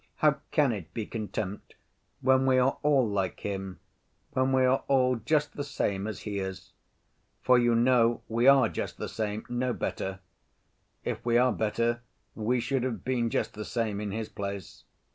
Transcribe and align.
How 0.15 0.37
can 0.49 0.71
it 0.71 0.91
be 0.95 1.05
contempt 1.05 1.75
when 2.21 2.47
we 2.47 2.57
are 2.57 2.79
all 2.81 3.07
like 3.07 3.41
him, 3.41 3.79
when 4.31 4.51
we 4.51 4.65
are 4.65 4.83
all 4.87 5.15
just 5.17 5.55
the 5.55 5.63
same 5.63 6.07
as 6.07 6.21
he 6.21 6.39
is? 6.39 6.73
For 7.43 7.59
you 7.59 7.75
know 7.75 8.23
we 8.27 8.47
are 8.47 8.67
just 8.67 8.97
the 8.97 9.07
same, 9.07 9.45
no 9.47 9.73
better. 9.73 10.19
If 11.03 11.23
we 11.23 11.37
are 11.37 11.51
better, 11.51 12.01
we 12.33 12.59
should 12.59 12.81
have 12.81 13.05
been 13.05 13.29
just 13.29 13.53
the 13.53 13.63
same 13.63 14.01
in 14.01 14.09
his 14.09 14.27
place.... 14.29 14.85